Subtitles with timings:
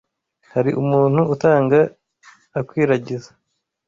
[0.53, 1.79] Hari umuntu utanga
[2.59, 3.29] akwiragiza